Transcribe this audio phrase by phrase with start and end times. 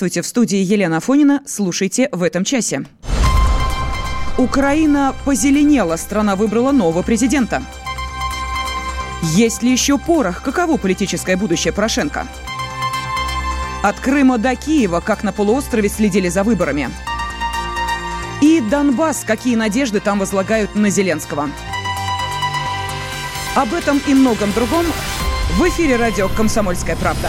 [0.00, 1.42] Здравствуйте, в студии Елена Афонина.
[1.44, 2.86] Слушайте в этом часе.
[4.38, 7.62] Украина позеленела, страна выбрала нового президента.
[9.34, 10.42] Есть ли еще порох?
[10.42, 12.26] Каково политическое будущее Порошенко?
[13.82, 16.88] От Крыма до Киева, как на полуострове следили за выборами.
[18.40, 21.50] И Донбасс, какие надежды там возлагают на Зеленского.
[23.54, 24.86] Об этом и многом другом
[25.58, 27.28] в эфире радио «Комсомольская правда».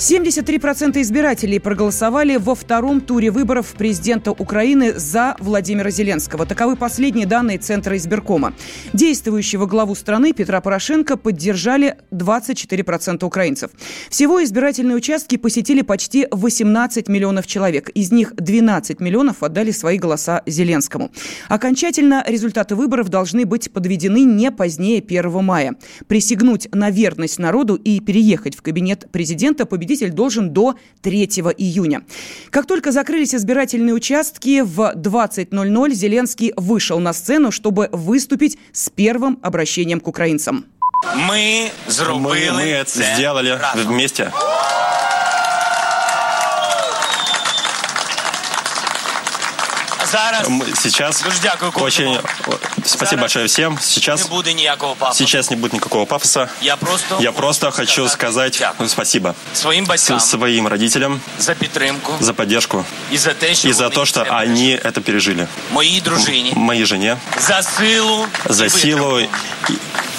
[0.00, 6.46] 73% избирателей проголосовали во втором туре выборов президента Украины за Владимира Зеленского.
[6.46, 8.54] Таковы последние данные Центра избиркома.
[8.94, 13.72] Действующего главу страны Петра Порошенко поддержали 24% украинцев.
[14.08, 17.90] Всего избирательные участки посетили почти 18 миллионов человек.
[17.90, 21.10] Из них 12 миллионов отдали свои голоса Зеленскому.
[21.50, 25.74] Окончательно результаты выборов должны быть подведены не позднее 1 мая.
[26.08, 31.24] Присягнуть на верность народу и переехать в кабинет президента победитель победитель должен до 3
[31.58, 32.02] июня.
[32.50, 39.40] Как только закрылись избирательные участки, в 20.00 Зеленский вышел на сцену, чтобы выступить с первым
[39.42, 40.66] обращением к украинцам.
[41.16, 44.30] Мы, мы, мы это сделали вместе.
[50.10, 51.22] Сейчас
[51.74, 52.18] очень
[52.84, 53.78] спасибо большое всем.
[53.80, 54.22] Сейчас
[55.14, 56.50] сейчас не будет никакого пафоса.
[56.60, 62.84] Я просто я просто хочу сказать спасибо своим батькам, своим родителям за поддержку, за поддержку
[63.10, 65.48] и за, те, и за то, что они это пережили.
[65.70, 69.20] Моей дружине, моей жене, за силу, за силу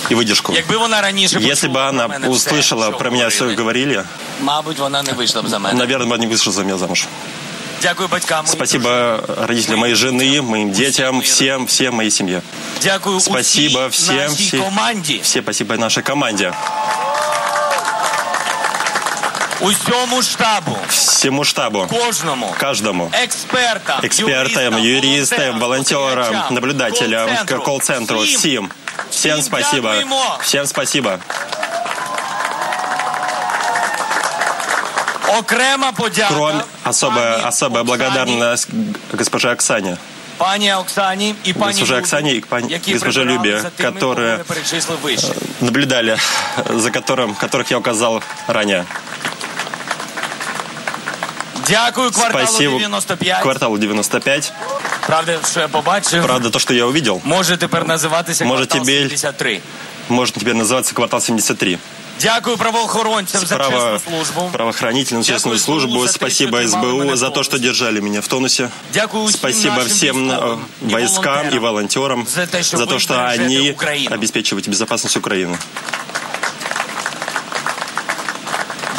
[0.10, 0.54] и, выдержку.
[0.54, 4.06] Если бы она услышала про меня все говорили,
[5.74, 7.08] наверное, не вышла за меня замуж.
[8.46, 12.42] Спасибо родителям моей жены, моим детям, всем, всем моей семье.
[13.20, 14.64] Спасибо всем, все,
[15.24, 16.54] все спасибо нашей команде.
[19.62, 28.72] Усьому штабу, всему штабу, кожному, каждому, экспертам, экспертам юристам, волонтерам, наблюдателям, колл-центру, всем,
[29.12, 29.94] всем спасибо,
[30.42, 31.20] всем спасибо.
[36.28, 38.68] Кроме особая, особая благодарность
[39.14, 39.98] госпоже Оксане.
[40.38, 45.18] Пане Оксане и пане госпоже Оксане и пане, госпоже Любе, которые э,
[45.60, 46.18] наблюдали,
[46.70, 48.86] за которым, которых я указал ранее.
[51.68, 53.42] Дякую кварталу Спасибо 95.
[53.42, 54.54] Кварталу 95.
[55.08, 56.24] Правда, що я побачив.
[56.26, 57.22] Правда, то, что я увидел.
[57.24, 59.62] Може тепер називатися Может квартал теперь, 73.
[60.10, 61.78] Может теперь называться квартал 73.
[62.21, 64.51] Дякую правоохоронцям за Право, чесну службу.
[64.53, 66.09] Правоохранительную честную службу.
[66.09, 68.71] Спасибо СБУ за то, что держали меня в тонусе.
[68.95, 72.77] Дякую всім Спасибо нашим всем військовим э, і войскам и волонтерам волонтерам за те, що
[72.77, 74.15] за ви то, что бережете они Україну.
[74.15, 75.59] обеспечивают безопасность Украины.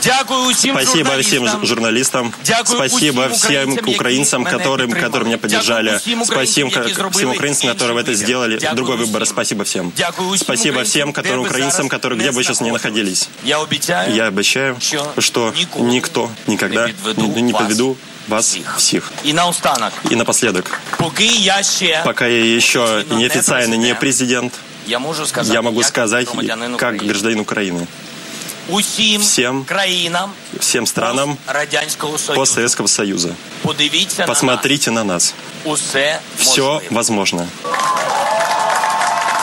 [0.04, 1.44] Дякую усім Спасибо журналістам.
[1.50, 2.34] всем журналистам.
[2.46, 5.10] Дякую Спасибо усім всем українцям, украинцам, які мене которым, підтримали.
[5.10, 5.84] которые меня поддержали.
[5.84, 8.16] Дякую всім Спасибо українцям, які всем зробили украинцам, которые інший это вибір.
[8.16, 8.58] сделали.
[8.62, 9.16] Дякую Другой усім.
[9.16, 9.26] выбор.
[9.26, 9.92] Спасибо всем.
[9.98, 12.62] Дякую усім Спасибо українцям, всем, де которые ви украинцам, зараз которые, не где бы сейчас
[12.62, 12.84] не знаходитесь.
[12.86, 13.30] находились.
[13.46, 17.96] Я обіцяю, Я обещаю, що что ніколи никто никогда не підведу не, не вас подведу
[18.28, 18.76] вас всіх.
[18.78, 19.12] всех.
[19.24, 24.00] І наостанок, И напоследок, поки я ще пока я еще Официально не неофициально не президент,
[24.00, 24.54] президент,
[24.88, 27.08] я можу сказати, я могу як сказать, громадянин как України.
[27.10, 27.88] гражданин Украины,
[28.70, 32.34] усім всім країнам всем странам Радянського Союзу.
[32.42, 33.30] постсоветского Союза.
[33.62, 35.34] Подивіться Посмотрите на нас.
[35.64, 35.80] на нас.
[35.80, 36.82] Усе Все можливо.
[36.92, 37.48] возможно.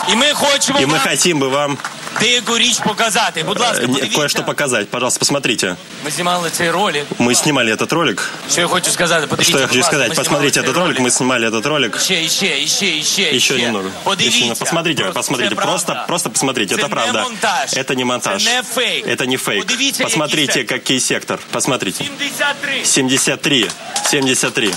[0.09, 1.77] І ми хочемо И мы вам хотим бы вам
[2.19, 3.43] деяку річ показати.
[3.43, 4.17] Будь ласка, э, не- подивіться.
[4.17, 4.89] кое-что показать.
[4.89, 5.75] Пожалуйста, посмотрите.
[6.05, 7.05] Ми знімали цей ролик.
[7.19, 8.29] Мы снимали этот ролик.
[8.51, 9.27] Що я хочу сказати?
[9.27, 10.09] Подивіться, Что я будь хочу ласка, сказать?
[10.09, 10.99] ми Посмотрите знімали этот цей ролик.
[10.99, 11.99] Мы снимали этот ролик.
[12.01, 13.89] Ще, ще, ще, ще, Еще немного.
[14.03, 14.29] Подивіться.
[14.37, 14.59] Еще немного.
[14.59, 15.55] Посмотрите, Просто посмотрите.
[15.55, 16.07] це Просто, правда.
[16.07, 16.75] просто посмотрите.
[16.75, 17.23] Це Это не правда.
[17.23, 17.73] монтаж.
[17.73, 18.43] Это не монтаж.
[18.45, 19.07] Це не фейк.
[19.07, 19.59] Это не фейк.
[19.65, 20.79] Подивіться, який Посмотрите, сектор.
[20.79, 21.39] какой сектор.
[21.51, 22.03] Посмотрите.
[22.03, 22.85] 73.
[22.85, 23.69] 73.
[24.05, 24.71] 73.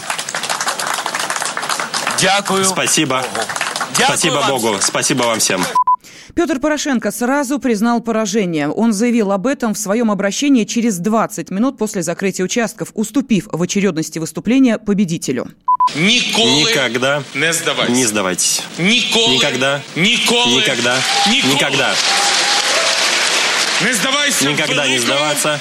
[2.20, 2.64] Дякую.
[2.64, 3.20] Спасибо.
[3.98, 4.68] Дякую Спасибо вам Богу.
[4.72, 4.80] всім.
[4.82, 5.81] Спасибо вам всем.
[6.34, 8.68] Петр Порошенко сразу признал поражение.
[8.68, 13.62] Он заявил об этом в своем обращении через 20 минут после закрытия участков, уступив в
[13.62, 15.48] очередности выступления победителю.
[15.96, 17.92] Ніколи Никогда не здавайся.
[17.92, 18.62] не сдавайтесь.
[18.78, 19.34] Ніколи.
[19.36, 19.80] Никогда.
[19.96, 20.56] Ніколи.
[20.56, 20.96] Никогда.
[21.30, 21.54] Ніколи.
[21.54, 21.94] Никогда.
[23.86, 25.60] Не здавайся Никогда в не великому, сдаваться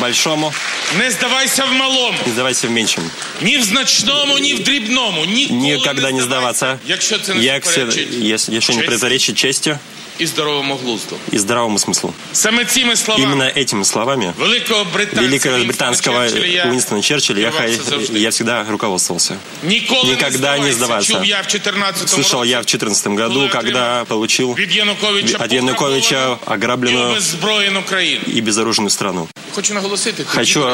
[0.00, 0.52] большому,
[0.98, 2.14] Не здавайся в малому.
[2.26, 3.04] не сдавайся в меньшем.
[3.42, 5.24] Ні в значному, ні в дрібному.
[5.24, 6.78] Ніколи Никогда не сдаваться.
[6.86, 9.78] Якщо це не Як все- суперечить если, если не честі противоречит честью
[10.18, 11.16] і здоровому глузду.
[11.32, 12.12] и здравому смыслу.
[12.32, 17.40] Саме цими словами Именно этими словами великого британця великого Вінстона британского Черчилля я Уинстона Черчилля
[17.40, 18.18] я, керувався хай- завжди.
[18.20, 19.36] я всегда руководствовался.
[19.62, 21.12] Ніколи Никогда не не сдаваться.
[21.12, 25.38] Чув я в 14 Слышал я в 2014 году, Коли когда отримав получил від Януковича
[25.40, 28.20] от Януковича пограбовану і ограбленную обеззброєну країну.
[28.36, 29.28] и безоружную страну.
[29.54, 30.66] Хочу наголосити, Хочу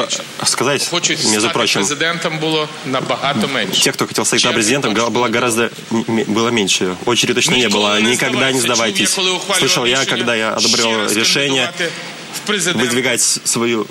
[0.45, 3.81] сказать, хочуть между стати прочим, президентом було набагато менше.
[3.83, 5.61] тех, кто хотел стать Чем президентом, хочешь было гораздо
[5.91, 6.95] м- было меньше.
[7.05, 8.01] Очереди точно не Ніколи было.
[8.01, 9.05] не Никогда не здавайся.
[9.05, 9.09] сдавайтесь.
[9.29, 11.91] Чув я, коли ухвалював Слышал я, рішення когда я ще одобрил раз решение кандидувати
[12.35, 12.87] в президенти.
[12.87, 13.83] выдвигать свою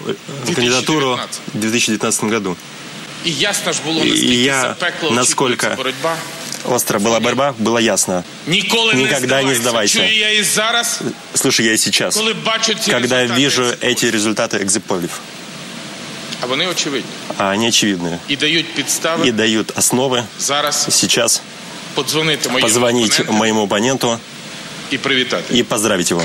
[0.48, 1.18] э, кандидатуру
[1.54, 2.56] в 2019 году.
[3.24, 6.16] І ясно ж було, І наскільки я- запекло насколько очікується боротьба.
[6.70, 8.24] Остро была борьба, было ясно.
[8.46, 9.60] Ніколи Никогда не не здавайся.
[9.60, 9.98] здавайся.
[9.98, 11.00] Чую я і зараз,
[11.34, 15.08] Слушай, я и сейчас, коли бачу ці когда результати, вижу эти результаты экзиполев,
[16.40, 17.10] а вони очевидні.
[17.38, 21.42] а они очевидные, І дають підстави и дают основы зараз сейчас
[21.94, 24.18] подзвонити моєму позвонить опоненту моему оппоненту
[24.91, 25.57] і привітати.
[25.57, 26.21] и поздравить его.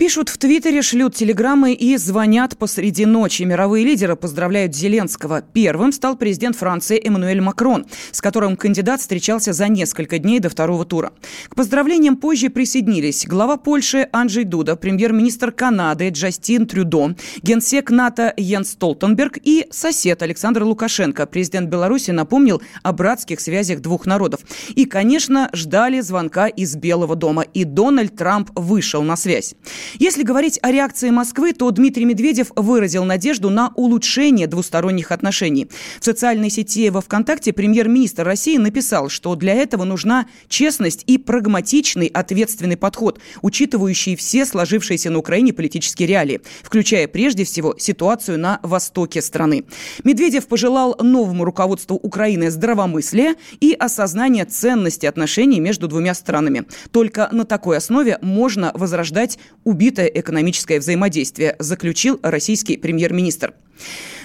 [0.00, 3.42] Пишут в Твиттере, шлют телеграммы и звонят посреди ночи.
[3.42, 5.42] Мировые лидеры поздравляют Зеленского.
[5.42, 10.86] Первым стал президент Франции Эммануэль Макрон, с которым кандидат встречался за несколько дней до второго
[10.86, 11.12] тура.
[11.50, 18.70] К поздравлениям позже присоединились глава Польши Анджей Дуда, премьер-министр Канады Джастин Трюдо, генсек НАТО Йенс
[18.70, 21.26] Столтенберг и сосед Александр Лукашенко.
[21.26, 24.40] Президент Беларуси напомнил о братских связях двух народов.
[24.74, 27.42] И, конечно, ждали звонка из Белого дома.
[27.42, 29.54] И Дональд Трамп вышел на связь.
[29.98, 35.68] Если говорить о реакции Москвы, то Дмитрий Медведев выразил надежду на улучшение двусторонних отношений.
[36.00, 42.06] В социальной сети во ВКонтакте премьер-министр России написал, что для этого нужна честность и прагматичный
[42.06, 49.22] ответственный подход, учитывающий все сложившиеся на Украине политические реалии, включая прежде всего ситуацию на востоке
[49.22, 49.64] страны.
[50.04, 56.64] Медведев пожелал новому руководству Украины здравомыслия и осознания ценности отношений между двумя странами.
[56.92, 63.54] Только на такой основе можно возрождать убийство убитое экономическое взаимодействие, заключил российский премьер-министр.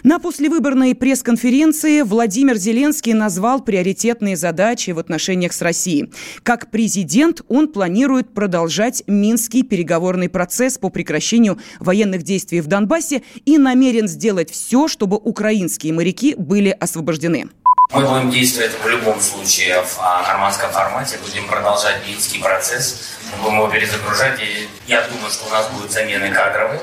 [0.03, 6.11] На послевыборной пресс-конференции Владимир Зеленский назвал приоритетные задачи в отношениях с Россией.
[6.43, 13.57] Как президент он планирует продолжать Минский переговорный процесс по прекращению военных действий в Донбассе и
[13.57, 17.47] намерен сделать все, чтобы украинские моряки были освобождены.
[17.91, 23.57] Мы будем действовать в любом случае в нормандском формате, будем продолжать минский процесс, мы будем
[23.57, 26.81] его перезагружать, и я думаю, что у нас будут замены кадровые.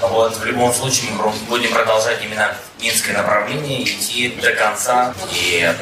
[0.00, 5.14] Вот, в любом случае мы будем продолжать именно минское направление, идти до конца.
[5.32, 5.72] И,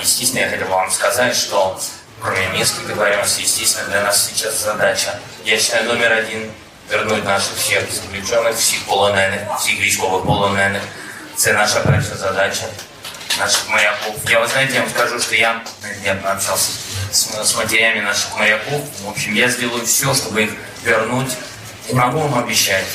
[0.00, 1.80] естественно, я хотел бы вам сказать, что
[2.20, 6.50] кроме минских договоренностей, естественно, для нас сейчас задача, я считаю, номер один
[6.90, 10.82] вернуть наших всех заключенных, всех полонених, всех військових полонених.
[11.36, 12.64] Це наша перша задача.
[13.38, 14.16] Наших моряков.
[14.28, 15.62] Я, вы знаете, я вам скажу, что я,
[16.04, 16.72] я общался
[17.10, 18.82] с, с матерями наших моряков.
[19.02, 20.50] В общем, я сделаю все, чтобы их
[20.82, 21.30] вернуть.
[21.88, 22.86] Не могу вам обещать,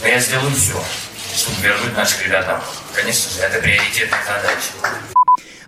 [0.00, 0.82] но я сделаю все,
[1.34, 2.62] чтобы вернуть наших ребят.
[2.94, 5.06] Конечно же, это приоритетная задача.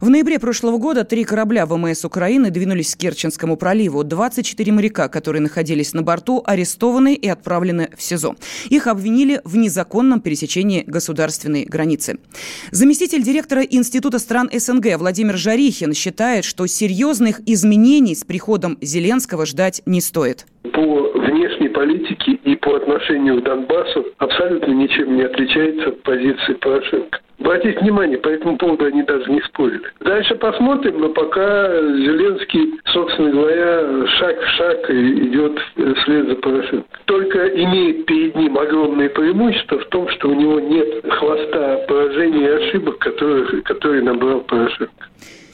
[0.00, 4.04] В ноябре прошлого года три корабля ВМС Украины двинулись к Керченскому проливу.
[4.04, 8.36] 24 моряка, которые находились на борту, арестованы и отправлены в СИЗО.
[8.68, 12.18] Их обвинили в незаконном пересечении государственной границы.
[12.70, 19.82] Заместитель директора Института стран СНГ Владимир Жарихин считает, что серьезных изменений с приходом Зеленского ждать
[19.84, 20.46] не стоит.
[20.62, 20.80] По
[21.18, 27.20] внешней политике и по отношению к Донбассу абсолютно ничем не отличается от позиции Порошенко.
[27.38, 29.82] Обратите внимание, по этому поводу они даже не спорили.
[30.00, 35.60] Дальше посмотрим, но пока Зеленский, собственно говоря, шаг в шаг идет
[35.98, 36.88] вслед за Порошенко.
[37.04, 42.48] Только имеет перед ним огромное преимущество в том, что у него нет хвоста поражений и
[42.48, 45.06] ошибок, которые, которые набрал Порошенко.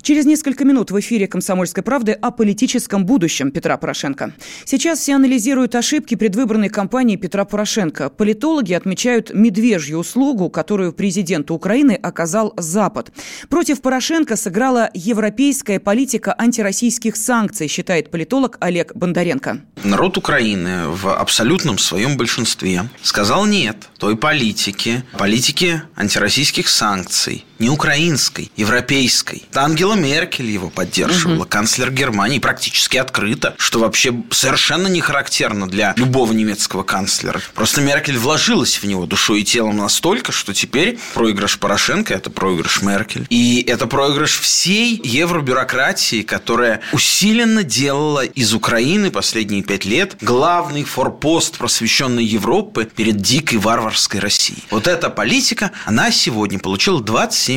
[0.05, 4.35] Через несколько минут в эфире «Комсомольской правды» о политическом будущем Петра Порошенко.
[4.67, 8.11] Сейчас все анализируют ошибки предвыборной кампании Петра Порошенко.
[8.11, 13.13] Политологи отмечают медвежью услугу, которую президенту Украины оказал Запад.
[13.49, 19.63] Против Порошенко сыграла европейская политика антироссийских санкций, считает политолог Олег Бондаренко.
[19.85, 28.51] Народ Украины в абсолютном своем большинстве сказал нет той политике, политике антироссийских санкций, не украинской,
[28.57, 29.43] европейской.
[29.55, 31.49] Ангела Меркель его поддерживала, угу.
[31.49, 37.41] канцлер Германии, практически открыто, что вообще совершенно не характерно для любого немецкого канцлера.
[37.55, 42.83] Просто Меркель вложилась в него душой и телом настолько, что теперь проигрыш Порошенко– это проигрыш
[42.83, 43.27] Меркель.
[43.31, 51.57] И это проигрыш всей евробюрократии, которая усиленно делала из Украины последние пять лет главный форпост
[51.57, 54.63] просвещенной Европы перед дикой варварской Россией.
[54.71, 57.54] Вот эта политика, она сегодня получила 27%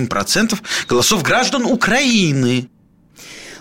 [0.87, 2.69] голосов граждан Украины.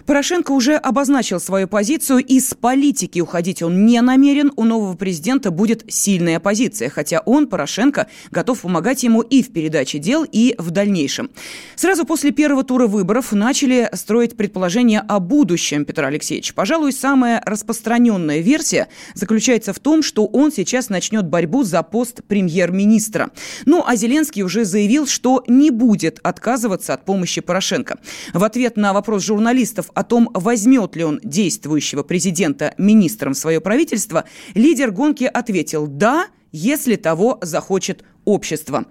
[0.07, 4.53] Порошенко уже обозначил свою позицию, и с политики уходить он не намерен.
[4.57, 9.99] У нового президента будет сильная оппозиция, хотя он, Порошенко, готов помогать ему и в передаче
[9.99, 11.31] дел, и в дальнейшем.
[11.75, 16.55] Сразу после первого тура выборов начали строить предположения о будущем Петра Алексеевича.
[16.55, 23.31] Пожалуй, самая распространенная версия заключается в том, что он сейчас начнет борьбу за пост премьер-министра.
[23.65, 27.99] Ну, а Зеленский уже заявил, что не будет отказываться от помощи Порошенко.
[28.33, 33.63] В ответ на вопрос журналистов о том, возьмет ли он действующего президента министром в свое
[33.63, 38.85] правительство, лидер гонки ответил «да», если того захочет общества.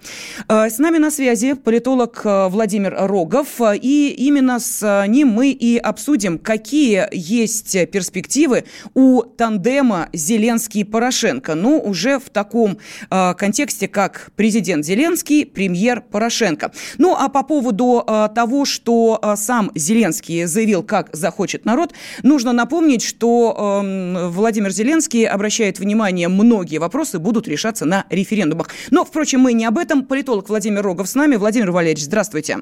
[0.48, 5.78] Э, с нами на связи политолог э, Владимир Рогов, и именно с ним мы и
[5.78, 8.64] обсудим, какие есть перспективы
[8.96, 11.54] у тандема Зеленский-Порошенко.
[11.54, 12.78] Ну, уже в таком
[13.12, 16.72] э, контексте, как президент Зеленский, премьер Порошенко.
[16.98, 23.82] Ну, а по поводу того, что сам Зеленский заявил, как захочет народ, нужно напомнить, что
[23.84, 28.70] эм, Владимир Зеленский обращает внимание, многие вопросы будут решаться на референдумах.
[28.92, 30.06] Но, впрочем, Впрочем, мы не об этом.
[30.06, 31.36] Политолог Владимир Рогов с нами.
[31.36, 32.60] Владимир Валерьевич, здравствуйте.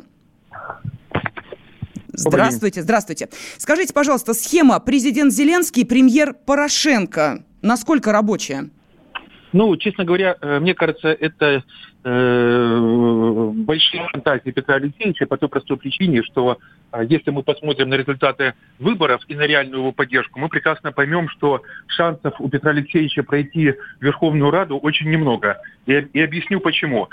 [2.14, 3.28] Здравствуйте, здравствуйте.
[3.58, 8.70] Скажите, пожалуйста, схема президент Зеленский, премьер Порошенко, насколько рабочая?
[9.54, 11.64] Ну, честно говоря, э, мне кажется, это
[12.04, 16.58] э, большие фантазии Петра Алексеевича по той простой причине, что
[16.92, 21.30] э, если мы посмотрим на результаты выборов и на реальную его поддержку, мы прекрасно поймем,
[21.30, 25.60] что шансов у Петра Алексеевича пройти Верховную Раду очень немного.
[25.86, 27.10] И, и объясню почему.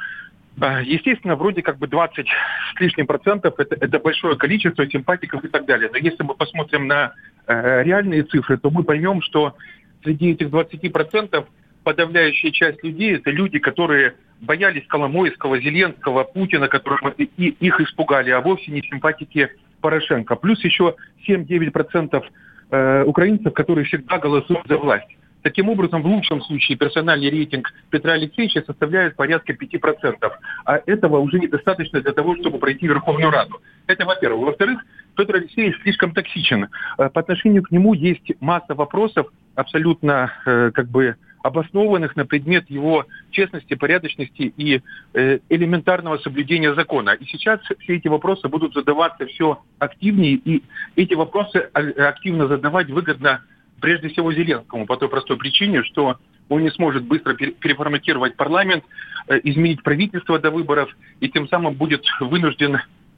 [0.60, 5.48] Э, естественно, вроде как бы 20 с лишним процентов это, это большое количество симпатиков и
[5.48, 5.90] так далее.
[5.92, 7.12] Но если мы посмотрим на
[7.46, 9.56] э, реальные цифры, то мы поймем, что
[10.02, 11.46] среди этих 20 процентов
[11.90, 18.40] подавляющая часть людей это люди, которые боялись Коломойского, Зеленского, Путина, которых и их испугали, а
[18.40, 20.36] вовсе не симпатики Порошенко.
[20.36, 20.94] Плюс еще
[21.26, 22.22] 7-9%
[22.70, 25.08] э, украинцев, которые всегда голосуют за власть.
[25.42, 30.30] Таким образом, в лучшем случае персональный рейтинг Петра Алексеевича составляет порядка 5%.
[30.66, 33.60] А этого уже недостаточно для того, чтобы пройти Верховную Раду.
[33.88, 34.46] Это во-первых.
[34.46, 34.80] Во-вторых,
[35.16, 36.68] Петр Алексеевич слишком токсичен.
[36.98, 42.68] Э, по отношению к нему есть масса вопросов абсолютно э, как бы обоснованных на предмет
[42.70, 44.82] его честности, порядочности и
[45.14, 47.10] э, элементарного соблюдения закона.
[47.10, 50.62] И сейчас все эти вопросы будут задаваться все активнее, и
[50.96, 53.42] эти вопросы активно задавать выгодно
[53.80, 56.18] прежде всего Зеленскому по той простой причине, что
[56.48, 58.84] он не сможет быстро переформатировать парламент,
[59.28, 62.76] э, изменить правительство до выборов, и тем самым будет вынужден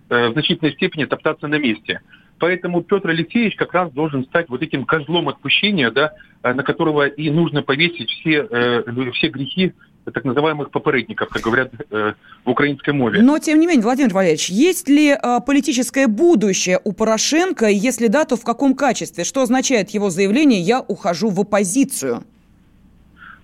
[0.08, 2.00] э, в значительной степени топтаться на месте.
[2.38, 6.12] Поэтому Петр Алексеевич как раз должен стать вот этим козлом отпущения, да,
[6.42, 9.72] э, на которого и нужно повесить все, э, все грехи
[10.10, 13.22] так называемых попередников, как говорят э, в украинской мове.
[13.22, 17.66] Но, тем не менее, Владимир Валерьевич, есть ли э, политическое будущее у Порошенко?
[17.68, 19.24] Если да, то в каком качестве?
[19.24, 22.24] Что означает его заявление «я ухожу в оппозицию»?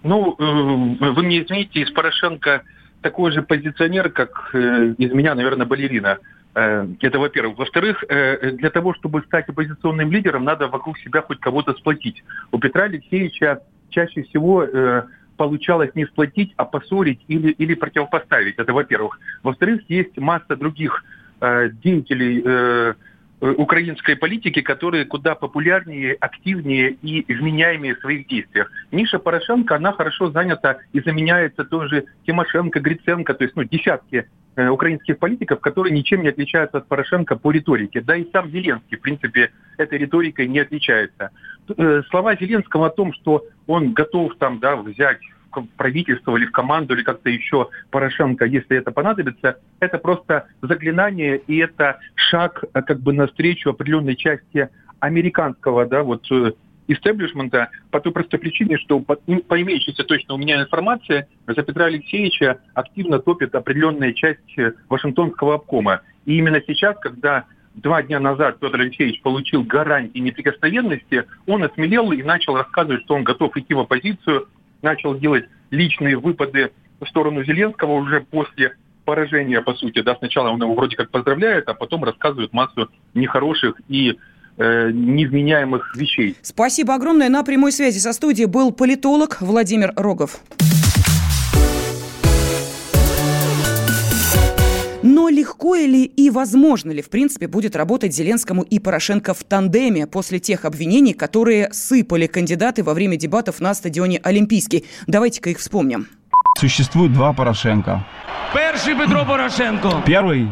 [0.02, 2.62] Ну, э, вы мне извините, из Порошенко
[3.02, 6.18] такой же позиционер, как э, из меня, наверное, балерина.
[6.58, 7.56] Э, это во-первых.
[7.58, 12.24] Во-вторых, э, для того, чтобы стать оппозиционным лидером, надо вокруг себя хоть кого-то сплотить.
[12.50, 13.60] У Петра Алексеевича
[13.90, 15.04] чаще всего э,
[15.36, 18.58] получалось не сплотить, а поссорить или, или противопоставить.
[18.58, 19.20] Это во-первых.
[19.44, 21.04] Во-вторых, есть масса других
[21.84, 22.96] деятелей
[23.40, 28.72] украинской политики, которые куда популярнее, активнее и вменяемее в своих действиях.
[28.90, 34.26] Ниша Порошенко, она хорошо занята и заменяется тоже Тимошенко, Гриценко, то есть ну, десятки
[34.66, 38.00] украинских политиков, которые ничем не отличаются от Порошенко по риторике.
[38.00, 41.30] Да и сам Зеленский, в принципе, этой риторикой не отличается.
[41.76, 46.52] Э, слова Зеленского о том, что он готов там, да, взять в правительство или в
[46.52, 52.82] команду или как-то еще Порошенко, если это понадобится, это просто заклинание и это шаг э,
[52.82, 54.68] как бы навстречу определенной части
[55.00, 56.26] американского, да, вот
[56.88, 61.86] истеблишмента по той простой причине, что по, по имеющейся точно у меня информации за Петра
[61.86, 66.00] Алексеевича активно топит определенная часть э, Вашингтонского обкома.
[66.24, 72.22] И именно сейчас, когда два дня назад Петр Алексеевич получил гарантии неприкосновенности, он осмелел и
[72.22, 74.48] начал рассказывать, что он готов идти в оппозицию,
[74.82, 80.02] начал делать личные выпады в сторону Зеленского уже после поражения, по сути.
[80.02, 84.18] Да, сначала он его вроде как поздравляет, а потом рассказывает массу нехороших и
[84.58, 86.36] э, невменяемых вещей.
[86.42, 87.28] Спасибо огромное.
[87.28, 90.40] На прямой связи со студией был политолог Владимир Рогов.
[95.02, 100.06] Но легко ли и возможно ли, в принципе, будет работать Зеленскому и Порошенко в тандеме
[100.06, 104.84] после тех обвинений, которые сыпали кандидаты во время дебатов на стадионе Олимпийский?
[105.06, 106.08] Давайте-ка их вспомним.
[106.58, 108.04] Существует два Порошенко.
[108.52, 110.02] Перший Петро Порошенко.
[110.06, 110.48] Первый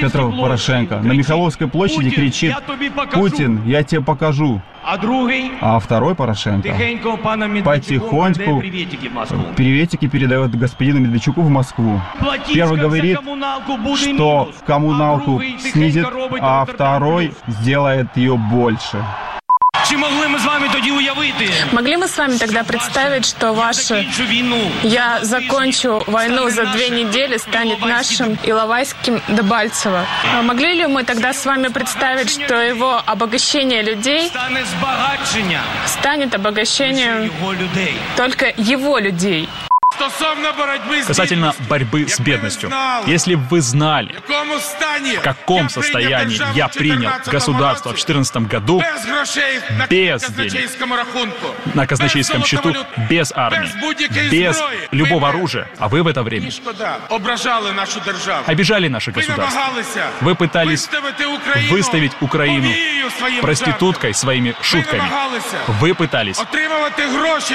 [0.00, 4.62] Петро Порошенко на Михайловской площади Путин, кричит я «Путин, я тебе покажу».
[4.82, 5.52] А другой?
[5.60, 6.68] А второй Порошенко
[7.64, 8.60] потихоньку
[9.56, 12.00] приветики передает господину Медведчуку в Москву.
[12.18, 13.18] Платить Первый говорит,
[13.96, 16.06] что в коммуналку а снизит,
[16.40, 19.02] а второй сделает ее больше.
[19.94, 21.50] Чи могли ми з вами тоді уявити?
[21.72, 24.06] Могли мы с вами тогда представить, что ваше
[24.82, 30.04] «Я закончу войну за две недели» станет нашим Иловайским Дебальцево?
[30.36, 34.32] А могли ли мы тогда с вами представить, что его обогащение людей
[35.86, 37.30] станет обогащением
[38.16, 39.48] только его людей?
[41.06, 42.70] Касательно борьбы с бедностью.
[43.06, 44.14] Если бы вы знали,
[45.16, 48.82] в каком состоянии я принял государство в 2014 году,
[49.88, 50.70] без денег,
[51.74, 52.74] на казначейском счету,
[53.08, 53.70] без армии,
[54.30, 54.60] без
[54.90, 56.50] любого оружия, а вы в это время?
[58.46, 59.60] Обижали наше государство.
[60.20, 60.88] Вы пытались
[61.70, 62.68] выставить Украину
[63.40, 65.02] проституткой своими шутками.
[65.80, 66.38] Вы пытались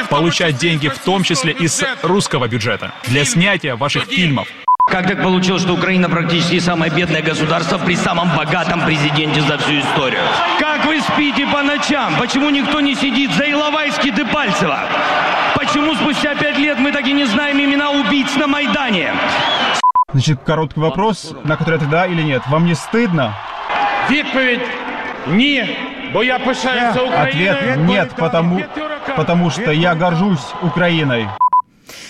[0.10, 4.49] получать деньги в том числе из русского бюджета для снятия ваших фильмов.
[4.91, 9.81] Как так получилось, что Украина практически самое бедное государство при самом богатом президенте за всю
[9.81, 10.21] историю?
[10.61, 12.15] Как вы спите по ночам?
[12.19, 14.79] Почему никто не сидит за Иловайский Депальцева?
[15.57, 19.13] Почему спустя пять лет мы так и не знаем имена убийц на Майдане?
[20.13, 22.43] Значит, короткий вопрос, на который ответ да или нет.
[22.49, 23.33] Вам не стыдно?
[24.11, 24.61] Відповідь
[25.27, 25.77] ні,
[26.13, 27.57] бо я пишаюся Україною.
[27.57, 28.61] Ответ нет, потому,
[29.17, 31.27] потому что я горжусь Украиной.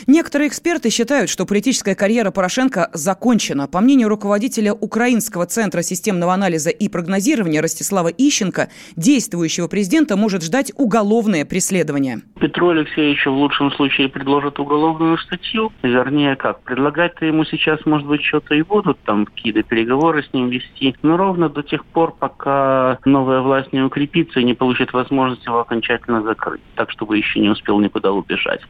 [0.07, 3.67] Некоторые эксперты считают, что политическая карьера Порошенко закончена.
[3.67, 10.71] По мнению руководителя Украинского центра системного анализа и прогнозирования Ростислава Ищенко, действующего президента может ждать
[10.75, 12.21] уголовное преследование.
[12.39, 15.71] Петру Алексеевичу в лучшем случае предложат уголовную статью.
[15.83, 20.49] Вернее, как, предлагать-то ему сейчас, может быть, что-то и будут, там, какие-то переговоры с ним
[20.49, 20.95] вести.
[21.01, 25.59] Но ровно до тех пор, пока новая власть не укрепится и не получит возможность его
[25.59, 28.61] окончательно закрыть, так, чтобы еще не успел никуда убежать.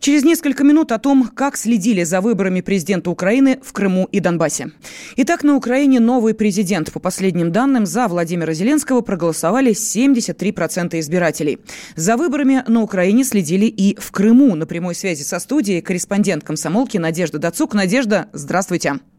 [0.00, 4.72] Через несколько минут о том, как следили за выборами президента Украины в Крыму и Донбассе.
[5.16, 6.92] Итак, на Украине новый президент.
[6.92, 11.58] По последним данным, за Владимира Зеленского проголосовали 73% избирателей.
[11.96, 14.54] За выборами на Украине следили и в Крыму.
[14.54, 17.74] На прямой связи со студией корреспондент комсомолки Надежда Дацук.
[17.74, 19.11] Надежда, здравствуйте.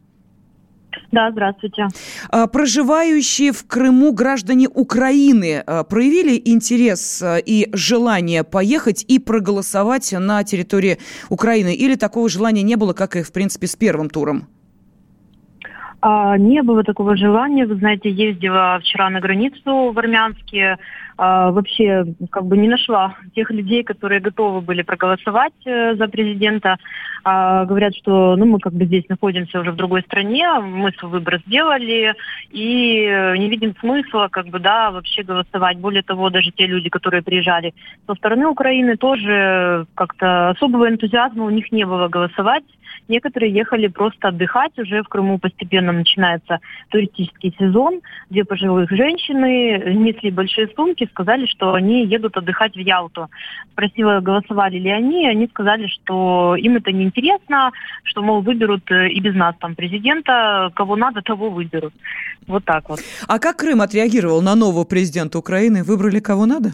[1.11, 1.87] Да, здравствуйте.
[2.29, 10.11] А, проживающие в Крыму граждане Украины а, проявили интерес а, и желание поехать и проголосовать
[10.11, 10.97] на территории
[11.29, 11.73] Украины?
[11.73, 14.47] Или такого желания не было, как и, в принципе, с первым туром?
[16.05, 17.65] А, не было такого желания.
[17.65, 20.77] Вы знаете, ездила вчера на границу в Армянске.
[21.15, 26.75] А, вообще, как бы не нашла тех людей, которые готовы были проголосовать э, за президента.
[27.23, 31.09] А, говорят, что ну, мы как бы здесь находимся уже в другой стране, мы свой
[31.09, 32.13] выбор сделали,
[32.51, 35.77] и э, не видим смысла, как бы, да, вообще голосовать.
[35.77, 37.73] Более того, даже те люди, которые приезжали
[38.07, 42.65] со стороны Украины, тоже как-то особого энтузиазма у них не было голосовать.
[43.07, 44.77] Некоторые ехали просто отдыхать.
[44.79, 51.73] Уже в Крыму постепенно начинается туристический сезон, где пожилых женщины несли большие сумки, сказали, что
[51.73, 53.29] они едут отдыхать в Ялту.
[53.71, 57.71] Спросила, голосовали ли они, они сказали, что им это не интересно,
[58.03, 61.93] что, мол, выберут э, и без нас там президента, кого надо, того выберут.
[62.47, 62.99] Вот так вот.
[63.27, 65.83] А как Крым отреагировал на нового президента Украины?
[65.83, 66.71] Выбрали кого надо?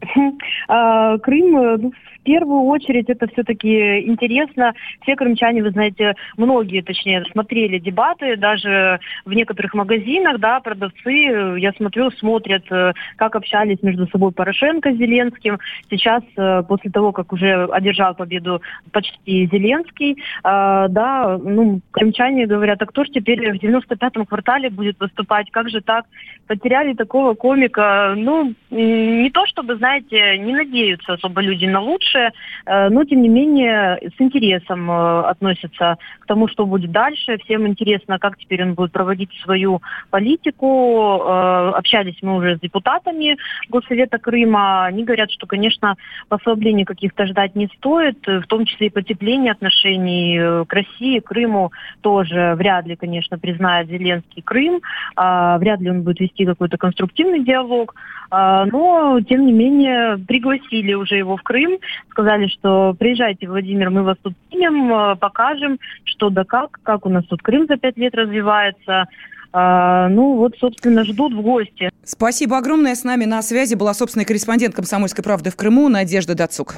[0.68, 1.92] А, Крым, э, ну,
[2.24, 4.74] первую очередь это все-таки интересно.
[5.02, 11.72] Все крымчане, вы знаете, многие, точнее, смотрели дебаты, даже в некоторых магазинах, да, продавцы, я
[11.76, 15.58] смотрю, смотрят, э, как общались между собой Порошенко с Зеленским.
[15.90, 22.82] Сейчас, э, после того, как уже одержал победу почти Зеленский, э, да, ну, крымчане говорят,
[22.82, 25.50] а кто же теперь в 95-м квартале будет выступать?
[25.50, 26.06] Как же так?
[26.46, 28.14] Потеряли такого комика.
[28.16, 32.32] Ну, не то чтобы, знаете, не надеются особо люди на лучшее, лучше,
[32.66, 37.38] э, но тем не менее с интересом э, относятся к тому, что будет дальше.
[37.44, 41.20] Всем интересно, как теперь он будет проводить свою политику.
[41.20, 43.36] Э, общались мы уже с депутатами
[43.68, 44.86] Госсовета Крыма.
[44.86, 45.96] Они говорят, что, конечно,
[46.28, 52.54] послаблений каких-то ждать не стоит, в том числе и потепление отношений к России, Крыму тоже
[52.56, 54.80] вряд ли, конечно, признает Зеленский Крым.
[55.16, 57.94] А, вряд ли он будет вести какой-то конструктивный диалог.
[58.30, 61.78] А, но, тем не менее, пригласили уже его в Крым
[62.10, 67.08] сказали, что приезжайте, Владимир, мы вас тут примем, э, покажем, что да как, как у
[67.08, 69.06] нас тут Крым за пять лет развивается.
[69.52, 71.90] А, ну вот, собственно, ждут в гости.
[72.02, 72.94] Спасибо огромное.
[72.94, 76.76] С нами на связи была собственный корреспондент «Комсомольской правды» в Крыму Надежда Дацук.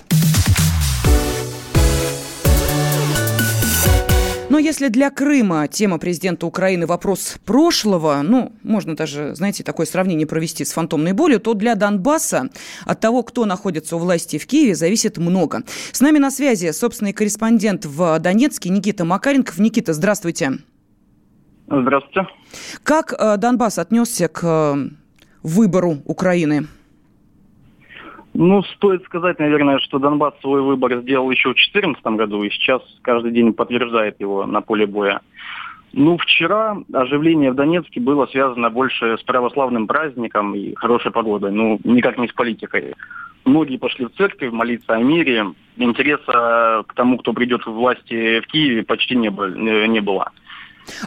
[4.48, 10.26] Но если для Крыма тема президента Украины вопрос прошлого, ну, можно даже, знаете, такое сравнение
[10.26, 12.48] провести с фантомной болью, то для Донбасса
[12.84, 15.62] от того, кто находится у власти в Киеве, зависит много.
[15.90, 19.58] С нами на связи собственный корреспондент в Донецке Никита Макаренков.
[19.58, 20.58] Никита, здравствуйте.
[21.66, 22.28] Здравствуйте.
[22.84, 24.90] Как э, Донбасс отнесся к э,
[25.42, 26.68] выбору Украины?
[28.38, 32.82] Ну, стоит сказать, наверное, что Донбасс свой выбор сделал еще в 2014 году, и сейчас
[33.00, 35.22] каждый день подтверждает его на поле боя.
[35.94, 41.80] Ну, вчера оживление в Донецке было связано больше с православным праздником и хорошей погодой, ну,
[41.84, 42.94] никак не с политикой.
[43.46, 45.54] Многие пошли в церковь молиться о мире.
[45.78, 50.30] Интереса к тому, кто придет в власти в Киеве, почти не было.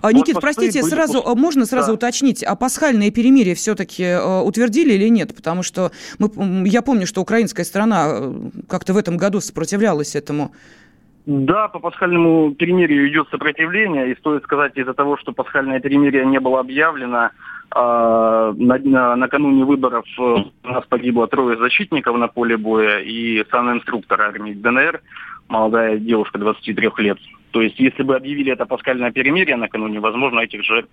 [0.02, 1.38] А, Никит, вот простите, сразу пуст...
[1.38, 1.94] можно сразу да.
[1.94, 5.36] уточнить, а пасхальное перемирие все-таки э, утвердили или нет?
[5.36, 6.30] Потому что мы,
[6.68, 8.34] я помню, что украинская страна э,
[8.68, 10.52] как-то в этом году сопротивлялась этому.
[11.26, 16.40] Да, по пасхальному перемирию идет сопротивление, и стоит сказать, из-за того, что пасхальное перемирие не
[16.40, 17.30] было объявлено,
[17.76, 23.46] э, на, на, накануне выборов э, у нас погибло трое защитников на поле боя и
[23.52, 25.02] сам инструктор армии ДНР,
[25.50, 27.20] молодая девушка 23 лет.
[27.52, 30.92] То есть, если бы объявили это паскальное перемирие накануне, возможно, этих жертв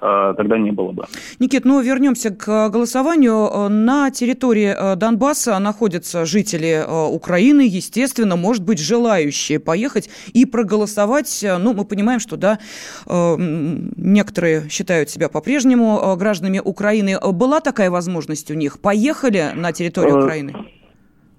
[0.00, 1.04] э, тогда не было бы.
[1.40, 3.68] Никит, ну вернемся к голосованию.
[3.68, 11.44] На территории э, Донбасса находятся жители э, Украины, естественно, может быть, желающие поехать и проголосовать.
[11.58, 12.58] Ну, мы понимаем, что, да,
[13.06, 17.18] некоторые считают себя по-прежнему гражданами Украины.
[17.32, 18.78] Была такая возможность у них?
[18.80, 20.77] Поехали на территорию Украины?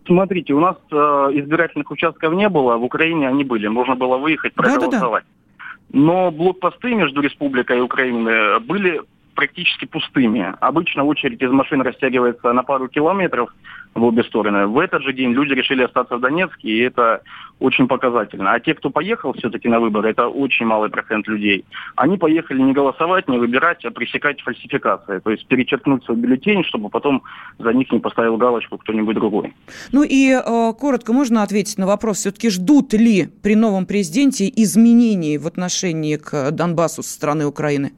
[0.09, 4.55] Смотрите, у нас э, избирательных участков не было, в Украине они были, можно было выехать,
[4.55, 5.23] проголосовать.
[5.23, 5.99] Да, да, да.
[5.99, 9.03] Но блокпосты между республикой и Украиной были
[9.39, 10.53] практически пустыми.
[10.59, 13.49] Обычно очередь из машин растягивается на пару километров
[13.95, 14.67] в обе стороны.
[14.67, 17.21] В этот же день люди решили остаться в Донецке, и это
[17.59, 18.51] очень показательно.
[18.51, 21.63] А те, кто поехал все-таки на выборы, это очень малый процент людей.
[21.95, 25.19] Они поехали не голосовать, не выбирать, а пресекать фальсификации.
[25.19, 27.23] То есть перечеркнуть свой бюллетень, чтобы потом
[27.59, 29.53] за них не поставил галочку кто-нибудь другой.
[29.93, 35.37] Ну и э, коротко можно ответить на вопрос, все-таки ждут ли при новом президенте изменений
[35.37, 37.93] в отношении к Донбассу со стороны Украины?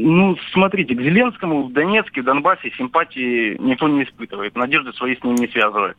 [0.00, 5.24] Ну, смотрите, к Зеленскому в Донецке, в Донбассе симпатии никто не испытывает, надежды свои с
[5.24, 5.96] ним не связывает.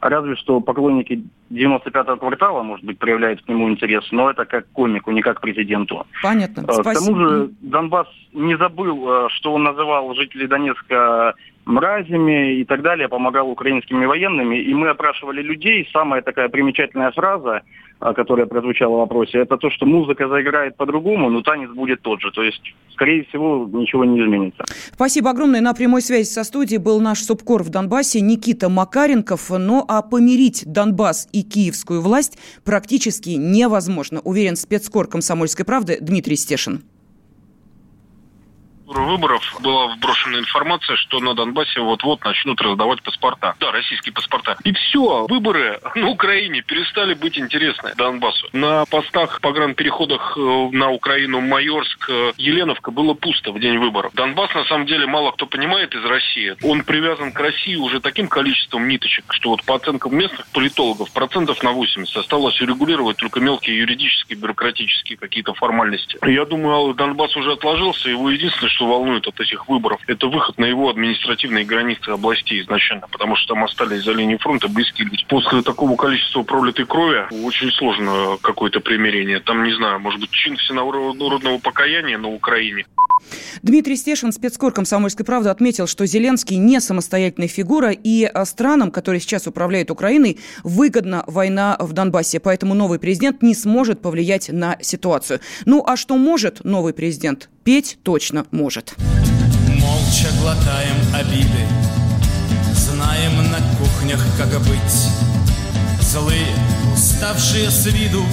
[0.00, 5.10] Разве что поклонники 95-го квартала, может быть, проявляют к нему интерес, но это как комику,
[5.10, 6.06] не как президенту.
[6.22, 6.90] Понятно, Спасибо.
[6.90, 11.34] К тому же Донбасс не забыл, э, что он называл жителей Донецка
[11.66, 14.56] мразями и так далее, помогал украинскими военными.
[14.62, 15.86] И мы опрашивали людей.
[15.92, 17.62] Самая такая примечательная фраза,
[18.00, 22.30] которая прозвучала в вопросе, это то, что музыка заиграет по-другому, но танец будет тот же.
[22.32, 24.64] То есть, скорее всего, ничего не изменится.
[24.92, 25.60] Спасибо огромное.
[25.60, 29.50] На прямой связи со студией был наш субкор в Донбассе Никита Макаренков.
[29.50, 36.82] Ну а помирить Донбасс и киевскую власть практически невозможно, уверен спецкор комсомольской правды Дмитрий Стешин
[38.98, 43.54] выборов была вброшена информация, что на Донбассе вот-вот начнут раздавать паспорта.
[43.60, 44.56] Да, российские паспорта.
[44.64, 48.48] И все, выборы на Украине перестали быть интересны Донбассу.
[48.52, 54.12] На постах погранпереходах э, на Украину Майорск, э, Еленовка было пусто в день выборов.
[54.14, 56.56] Донбасс, на самом деле, мало кто понимает из России.
[56.62, 61.62] Он привязан к России уже таким количеством ниточек, что вот по оценкам местных политологов процентов
[61.62, 66.18] на 80 осталось урегулировать только мелкие юридические, бюрократические какие-то формальности.
[66.26, 70.64] Я думаю, Донбасс уже отложился, его единственное, что волнует от этих выборов, это выход на
[70.64, 75.24] его административные границы областей изначально, потому что там остались за линией фронта близкие люди.
[75.28, 79.40] После такого количества пролитой крови очень сложно какое-то примирение.
[79.40, 82.84] Там, не знаю, может быть, чин всенародного покаяния на Украине.
[83.62, 89.20] Дмитрий Стешин, спецкор «Комсомольской правды», отметил, что Зеленский не самостоятельная фигура, и а, странам, которые
[89.20, 95.40] сейчас управляют Украиной, выгодна война в Донбассе, поэтому новый президент не сможет повлиять на ситуацию.
[95.66, 97.50] Ну а что может новый президент?
[97.64, 98.94] Петь точно может.
[99.68, 101.66] Молча глотаем обиды,
[102.74, 105.08] знаем на кухнях, как быть.
[106.00, 106.46] Злые,
[106.94, 108.24] уставшие с виду,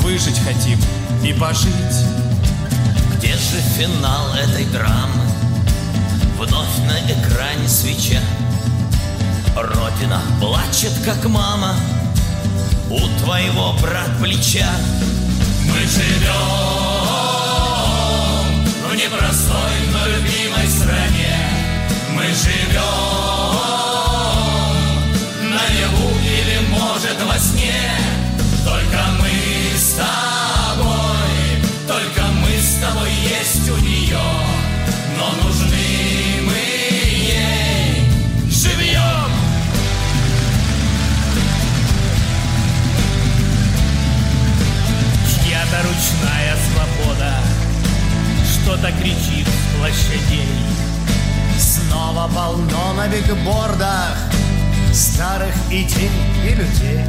[0.00, 0.78] выжить хотим
[1.22, 1.72] и пожить.
[3.16, 5.28] Где же финал этой драмы?
[6.38, 8.20] Вновь на экране свеча
[9.56, 11.74] Родина плачет, как мама
[12.90, 14.70] У твоего брат плеча
[15.66, 16.97] Мы живем
[18.98, 21.36] непростой, но любимой стране
[22.10, 22.78] Мы живем
[25.50, 27.92] Наяву или, может, во сне
[28.64, 29.30] Только мы
[29.76, 31.08] с тобой
[31.86, 34.20] только мы с тобой есть у нее,
[35.16, 38.04] но нужны мы ей
[38.50, 39.28] живьем.
[51.58, 54.14] Снова полно на бигбордах
[54.92, 56.10] Старых идей
[56.44, 57.04] и людей.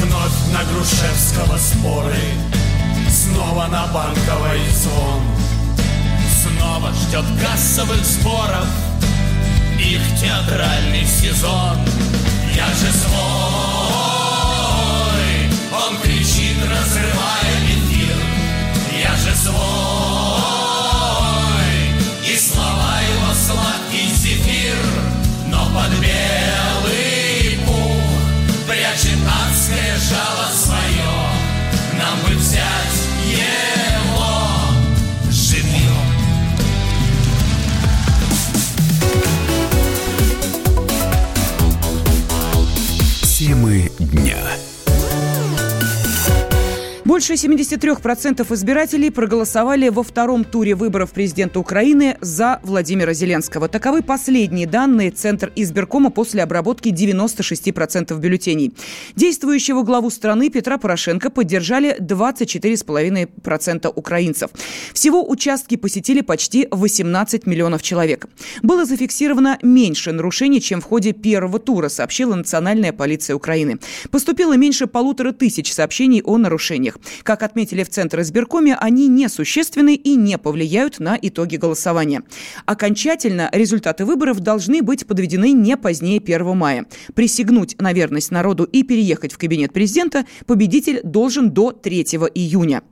[0.00, 2.16] Вновь на Грушевского споры
[3.10, 5.22] Снова на банковый сон
[6.42, 8.68] Снова ждет кассовых сборов
[9.78, 11.78] Их театральный сезон.
[12.56, 13.10] Я же свой
[15.70, 18.16] Он кричит, разрывая эфир.
[19.02, 19.99] Я же свой
[47.20, 53.68] Больше 73% избирателей проголосовали во втором туре выборов президента Украины за Владимира Зеленского.
[53.68, 58.72] Таковы последние данные Центр избиркома после обработки 96% бюллетеней.
[59.16, 64.50] Действующего главу страны Петра Порошенко поддержали 24,5% украинцев.
[64.94, 68.28] Всего участки посетили почти 18 миллионов человек.
[68.62, 73.78] Было зафиксировано меньше нарушений, чем в ходе первого тура, сообщила Национальная полиция Украины.
[74.10, 76.96] Поступило меньше полутора тысяч сообщений о нарушениях.
[77.22, 82.22] Как отметили в Центр избиркоме, они несущественны и не повлияют на итоги голосования.
[82.66, 86.86] Окончательно результаты выборов должны быть подведены не позднее 1 мая.
[87.14, 92.02] Присягнуть на верность народу и переехать в кабинет президента победитель должен до 3
[92.34, 92.82] июня.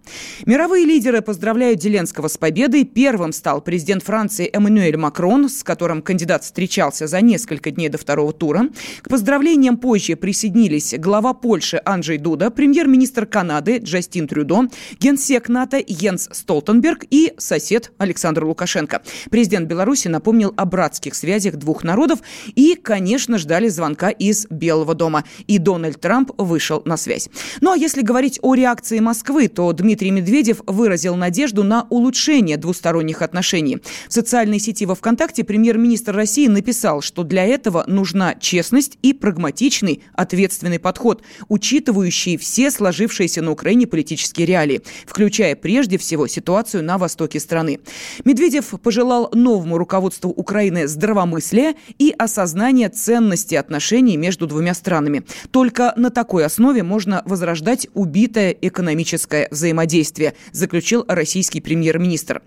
[0.46, 2.84] Мировые лидеры поздравляют Зеленского с победой.
[2.84, 8.32] Первым стал президент Франции Эммануэль Макрон, с которым кандидат встречался за несколько дней до второго
[8.32, 8.68] тура.
[9.02, 14.68] К поздравлениям позже присоединились глава Польши Анджей Дуда, премьер-министр Канады Джастин Трюдо,
[15.00, 19.02] генсек НАТО Йенс Столтенберг и сосед Александр Лукашенко.
[19.30, 22.20] Президент Беларуси напомнил о братских связях двух народов
[22.54, 25.24] и, конечно, ждали звонка из Белого дома.
[25.46, 27.28] И Дональд Трамп вышел на связь.
[27.60, 33.22] Ну а если говорить о реакции Москвы, то Дмитрий Медведев выразил надежду на улучшение двусторонних
[33.22, 33.78] отношений.
[34.08, 40.02] В социальной сети во ВКонтакте премьер-министр России написал, что для этого нужна честность и прагматичный,
[40.14, 43.97] ответственный подход, учитывающий все сложившиеся на Украине политические
[44.44, 47.80] реалии, включая прежде всего ситуацию на востоке страны.
[48.24, 55.24] Медведев пожелал новому руководству Украины здравомыслия и осознания ценности отношений между двумя странами.
[55.50, 62.42] Только на такой основе можно возрождать убитое экономическое взаимодействие, заключил российский премьер-министр.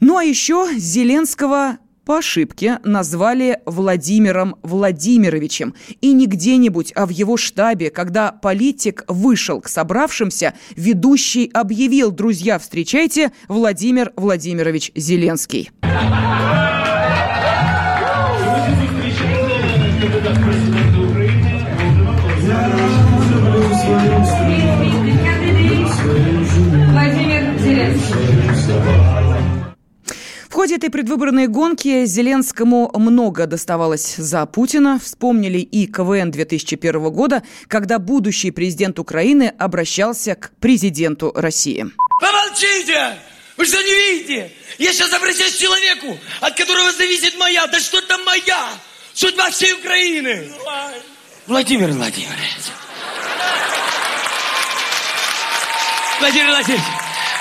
[0.00, 5.74] Ну а еще Зеленского по ошибке назвали Владимиром Владимировичем.
[6.00, 12.58] И не где-нибудь, а в его штабе, когда политик вышел к собравшимся, ведущий объявил, друзья,
[12.58, 15.70] встречайте, Владимир Владимирович Зеленский.
[30.58, 34.98] Ходе этой предвыборной гонки Зеленскому много доставалось за Путина.
[34.98, 41.86] Вспомнили и КВН 2001 года, когда будущий президент Украины обращался к президенту России.
[42.20, 43.20] Помолчите!
[43.56, 44.50] Вы что не видите?
[44.78, 48.66] Я сейчас обращаюсь к человеку, от которого зависит моя, да что там моя,
[49.14, 50.50] судьба всей Украины.
[51.46, 52.72] Владимир Владимирович.
[56.18, 56.86] Владимир Владимирович,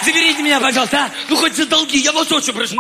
[0.05, 1.11] заберите меня, пожалуйста, а?
[1.29, 2.77] Ну хоть за долги, я вас очень прошу.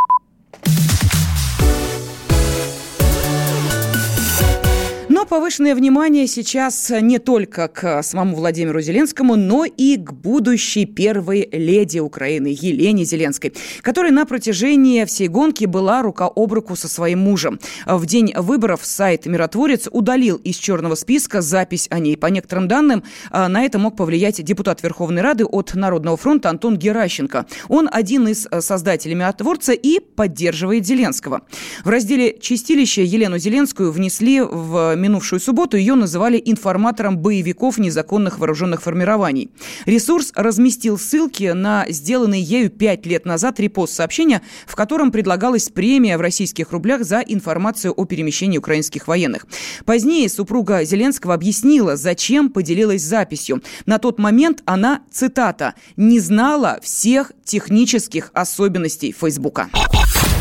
[5.17, 11.49] Но повышенное внимание сейчас не только к самому Владимиру Зеленскому, но и к будущей первой
[11.51, 13.51] леди Украины Елене Зеленской,
[13.81, 17.59] которая на протяжении всей гонки была рука об руку со своим мужем.
[17.87, 22.15] В день выборов сайт «Миротворец» удалил из черного списка запись о ней.
[22.15, 23.01] По некоторым данным,
[23.31, 27.47] а, на это мог повлиять депутат Верховной Рады от Народного фронта Антон Геращенко.
[27.69, 31.41] Он один из создателей «Миротворца» и поддерживает Зеленского.
[31.83, 38.81] В разделе «Чистилище» Елену Зеленскую внесли в минувшую субботу ее называли информатором боевиков незаконных вооруженных
[38.81, 39.49] формирований.
[39.85, 46.17] Ресурс разместил ссылки на сделанный ею пять лет назад репост сообщения, в котором предлагалась премия
[46.17, 49.47] в российских рублях за информацию о перемещении украинских военных.
[49.85, 53.63] Позднее супруга Зеленского объяснила, зачем поделилась записью.
[53.85, 59.69] На тот момент она, цитата, «не знала всех технических особенностей Фейсбука».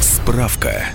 [0.01, 0.87] Справка.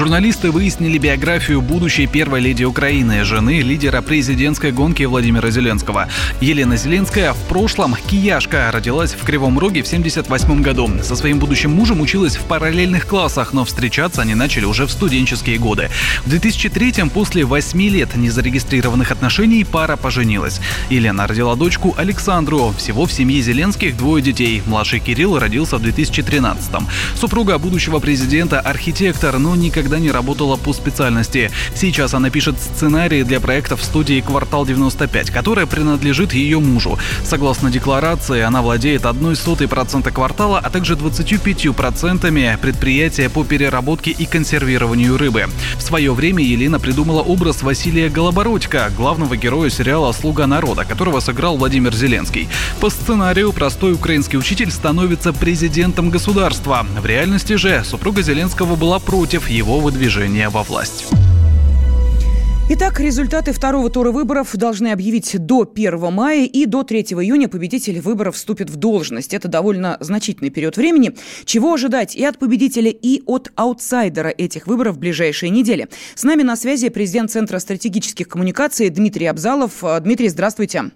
[0.00, 6.08] Журналисты выяснили биографию будущей первой леди Украины, жены лидера президентской гонки Владимира Зеленского.
[6.40, 10.90] Елена Зеленская в прошлом кияшка родилась в Кривом Роге в 78 году.
[11.02, 15.58] Со своим будущим мужем училась в параллельных классах, но встречаться они начали уже в студенческие
[15.58, 15.90] годы.
[16.24, 20.62] В 2003-м, после 8 лет незарегистрированных отношений, пара поженилась.
[20.88, 22.74] Елена родила дочку Александру.
[22.78, 24.62] Всего в семье Зеленских двое детей.
[24.64, 26.88] Младший Кирилл родился в 2013-м.
[27.16, 31.50] Супруга будущего президента– архитектор, но никогда не работала по специальности.
[31.74, 36.98] Сейчас она пишет сценарии для проектов студии «Квартал 95», которая принадлежит ее мужу.
[37.24, 44.10] Согласно декларации, она владеет одной сотой процента квартала, а также 25 процентами предприятия по переработке
[44.10, 45.46] и консервированию рыбы.
[45.76, 51.56] В свое время Елена придумала образ Василия Голобородько, главного героя сериала «Слуга народа», которого сыграл
[51.56, 52.48] Владимир Зеленский.
[52.80, 56.86] По сценарию простой украинский учитель становится президентом государства.
[57.00, 61.06] В реальности же супруга Зеленского была против его выдвижения во власть.
[62.72, 68.00] Итак, результаты второго тура выборов должны объявить до 1 мая и до 3 июня победитель
[68.00, 69.34] выборов вступит в должность.
[69.34, 71.16] Это довольно значительный период времени.
[71.44, 75.88] Чего ожидать и от победителя, и от аутсайдера этих выборов в ближайшие недели?
[76.14, 79.82] С нами на связи президент Центра стратегических коммуникаций Дмитрий Абзалов.
[80.02, 80.92] Дмитрий, здравствуйте.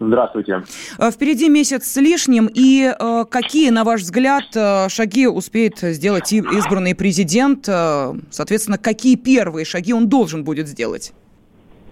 [0.00, 0.62] Здравствуйте.
[0.98, 2.48] Э, впереди месяц с лишним.
[2.52, 7.66] И э, какие, на ваш взгляд, э, шаги успеет сделать избранный президент?
[7.66, 11.12] Соответственно, какие первые шаги он должен будет сделать?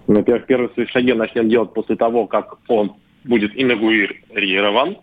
[0.07, 2.93] Ну, во-первых, первые свои шаги начнем делать после того, как он
[3.25, 4.97] будет инаугурирован.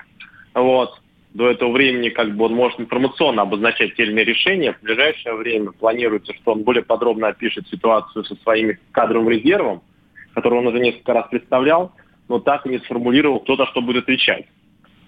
[0.54, 1.00] Вот.
[1.32, 4.72] До этого времени как бы он может информационно обозначать те или иные решения.
[4.72, 9.82] В ближайшее время планируется, что он более подробно опишет ситуацию со своим кадровым резервом,
[10.34, 11.92] который он уже несколько раз представлял
[12.28, 14.46] но так и не сформулировал, кто за что будет отвечать.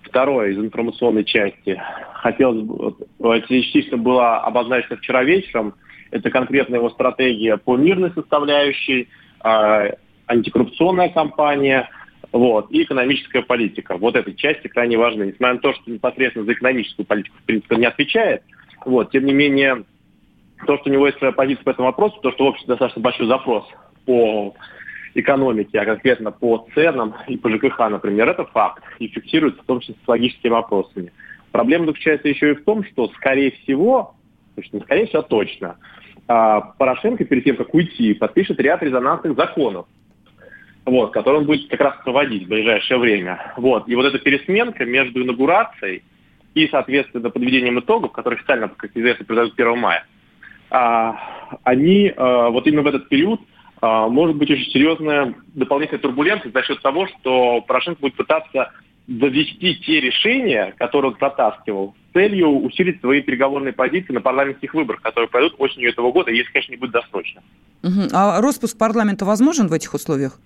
[0.02, 1.80] Второе из информационной части.
[2.14, 2.94] Хотелось бы,
[3.48, 5.74] частично было обозначено вчера вечером,
[6.10, 9.08] это конкретно его стратегия по мирной составляющей,
[9.44, 9.92] э,
[10.26, 11.90] антикоррупционная кампания,
[12.32, 13.96] вот, и экономическая политика.
[13.96, 15.24] Вот этой части крайне важны.
[15.24, 18.42] Несмотря на то, что непосредственно за экономическую политику, в принципе, не отвечает,
[18.84, 19.84] вот, тем не менее,
[20.66, 23.02] то, что у него есть своя позиция по этому вопросу, то, что в обществе достаточно
[23.02, 23.66] большой запрос
[24.04, 24.54] по
[25.14, 29.80] экономики, а конкретно по ценам и по ЖКХ, например, это факт и фиксируется в том
[29.80, 31.12] числе с логическими вопросами.
[31.52, 34.14] Проблема заключается еще и в том, что, скорее всего,
[34.72, 35.76] не скорее всего, а точно,
[36.26, 39.86] а, Порошенко перед тем, как уйти, подпишет ряд резонансных законов,
[40.84, 43.54] вот, которые он будет как раз проводить в ближайшее время.
[43.56, 43.88] Вот.
[43.88, 46.02] И вот эта пересменка между инаугурацией
[46.54, 50.06] и, соответственно, подведением итогов, которые официально, как известно, произойдут 1 мая,
[50.70, 51.16] а,
[51.64, 53.40] они вот именно в этот период
[53.80, 58.72] может быть очень серьезная дополнительная турбулентность за счет того, что Порошенко будет пытаться
[59.08, 65.00] довести те решения, которые он протаскивал, с целью усилить свои переговорные позиции на парламентских выборах,
[65.00, 67.42] которые пройдут осенью этого года, если, конечно, не будет досрочно.
[67.82, 68.08] Угу.
[68.12, 70.38] А распуск парламента возможен в этих условиях?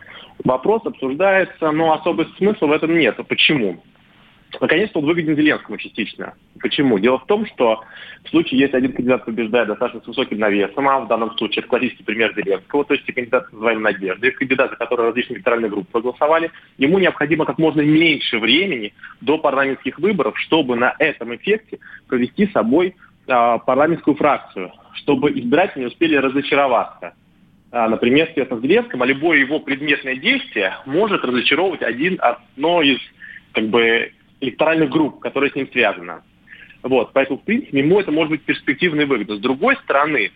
[0.45, 3.19] Вопрос обсуждается, но особый смысл в этом нет.
[3.29, 3.83] Почему?
[4.61, 6.35] Наконец-то он выгоден Зеленскому частично.
[6.61, 6.99] Почему?
[6.99, 7.83] Дело в том, что
[8.25, 11.69] в случае, если один кандидат побеждает достаточно с высоким навесом, а в данном случае это
[11.69, 15.91] классический пример Зеленского, то есть кандидат с называемой надеждой, кандидат, за которого различные электоральные группы
[15.91, 22.47] проголосовали, ему необходимо как можно меньше времени до парламентских выборов, чтобы на этом эффекте провести
[22.47, 22.95] с собой
[23.27, 27.15] э, парламентскую фракцию, чтобы избиратели не успели разочароваться
[27.75, 32.99] а, например, с Зеленским, а любое его предметное действие может разочаровывать один одно из
[33.53, 34.13] как бы
[34.43, 36.23] электоральных групп, которые с ним связаны.
[36.83, 39.39] Вот, поэтому, в принципе, ему это может быть перспективной выгодой.
[39.39, 40.33] С другой стороны,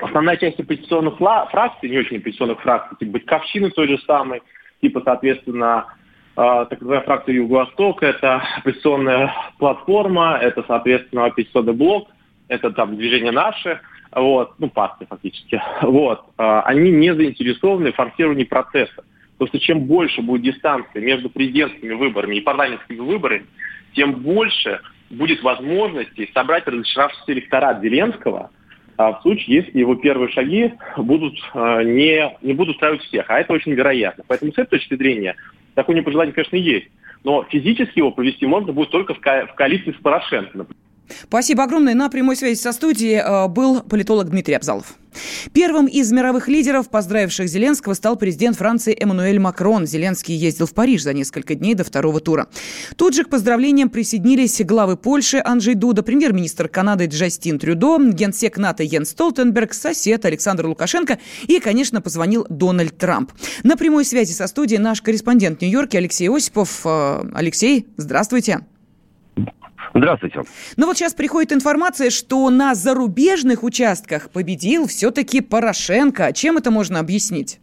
[0.00, 4.42] основная часть оппозиционных фракций, не очень оппозиционных фракций, типа Батьковщины той же самой,
[4.80, 5.86] типа, соответственно,
[6.34, 12.08] э, так называемая фракция Юго-Восток, это оппозиционная платформа, это, соответственно, оппозиционный блок,
[12.48, 13.80] это там движение «Наши»,
[14.12, 19.04] вот, ну, партия фактически, вот, э, они не заинтересованы в форсировании процесса.
[19.38, 23.46] Потому что чем больше будет дистанция между президентскими выборами и парламентскими выборами,
[23.94, 28.50] тем больше будет возможности собрать разочаровавшийся электорат Зеленского
[28.98, 33.28] а в случае, если его первые шаги будут, а, не, не будут устраивать всех.
[33.28, 34.24] А это очень вероятно.
[34.26, 35.36] Поэтому с этой точки зрения
[35.74, 36.88] такое непожелание, конечно, есть.
[37.22, 40.85] Но физически его провести можно будет только в, ко- в коалиции с Порошенко, например.
[41.24, 41.94] Спасибо огромное.
[41.94, 44.96] На прямой связи со студией э, был политолог Дмитрий Абзалов.
[45.52, 49.86] Первым из мировых лидеров, поздравивших Зеленского, стал президент Франции Эммануэль Макрон.
[49.86, 52.48] Зеленский ездил в Париж за несколько дней до второго тура.
[52.96, 58.82] Тут же к поздравлениям присоединились главы Польши Анджей Дуда, премьер-министр Канады Джастин Трюдо, генсек НАТО
[58.82, 63.32] Йен Столтенберг, сосед Александр Лукашенко и, конечно, позвонил Дональд Трамп.
[63.62, 66.82] На прямой связи со студией наш корреспондент в Нью-Йорке Алексей Осипов.
[66.84, 68.60] Э, Алексей, здравствуйте.
[69.96, 70.42] Здравствуйте.
[70.76, 76.32] Ну вот сейчас приходит информация, что на зарубежных участках победил все-таки Порошенко.
[76.32, 77.60] Чем это можно объяснить?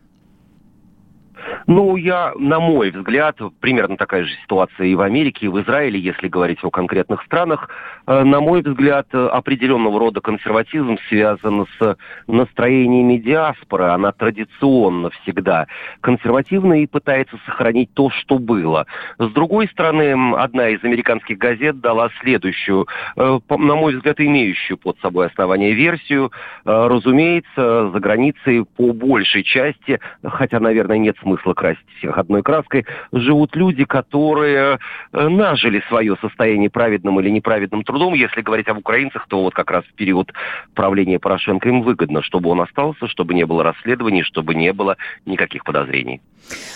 [1.68, 6.00] Ну, я, на мой взгляд, примерно такая же ситуация и в Америке, и в Израиле,
[6.00, 7.70] если говорить о конкретных странах.
[8.08, 13.86] Э, на мой взгляд, определенного рода консерватизм связан с настроениями диаспоры.
[13.86, 15.68] Она традиционно всегда
[16.02, 18.86] консервативна и пытается сохранить то, что было.
[19.20, 25.00] С другой стороны, одна из американских газет дала следующую, э, на мой взгляд, имеющую под
[25.00, 26.32] собой основание версию.
[26.66, 32.44] Э, разумеется, за границей по большей части, хотя, наверное, нет смысла смысла красить всех одной
[32.44, 34.80] краской, живут люди, которые
[35.12, 38.14] э, нажили свое состояние праведным или неправедным трудом.
[38.14, 40.32] Если говорить об украинцах, то вот как раз в период
[40.74, 45.64] правления Порошенко им выгодно, чтобы он остался, чтобы не было расследований, чтобы не было никаких
[45.64, 46.22] подозрений.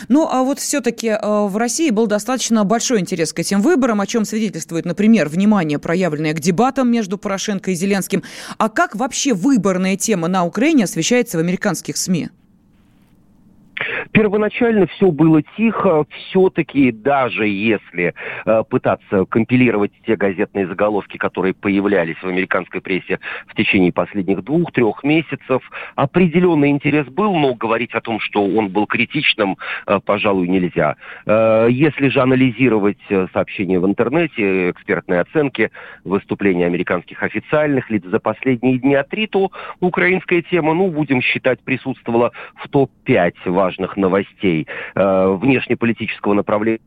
[0.07, 4.07] Ну, а вот все-таки э, в России был достаточно большой интерес к этим выборам, о
[4.07, 8.23] чем свидетельствует, например, внимание, проявленное к дебатам между Порошенко и Зеленским.
[8.57, 12.29] А как вообще выборная тема на Украине освещается в американских СМИ?
[14.11, 18.13] Первоначально все было тихо, все-таки даже если
[18.45, 25.03] э, пытаться компилировать те газетные заголовки, которые появлялись в американской прессе в течение последних двух-трех
[25.03, 25.61] месяцев,
[25.95, 30.95] определенный интерес был, но говорить о том, что он был критичным, э, пожалуй, нельзя.
[31.25, 35.71] Э, если же анализировать э, сообщения в интернете, экспертные оценки,
[36.03, 42.31] выступления американских официальных лиц за последние дни три, то украинская тема, ну, будем считать, присутствовала
[42.55, 46.79] в топ-5 важных новостей э, внешнеполитического направления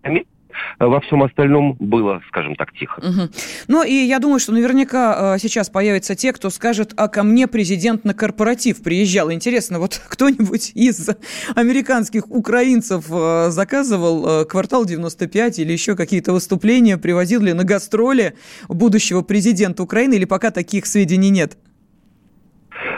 [0.78, 3.00] во всем остальном было, скажем так, тихо.
[3.00, 3.28] Угу.
[3.68, 7.46] Ну и я думаю, что наверняка э, сейчас появятся те, кто скажет, а ко мне
[7.46, 9.30] президент на корпоратив приезжал.
[9.32, 11.10] Интересно, вот кто-нибудь из
[11.54, 18.34] американских украинцев э, заказывал э, квартал 95 или еще какие-то выступления, привозил ли на гастроли
[18.68, 21.56] будущего президента Украины, или пока таких сведений нет?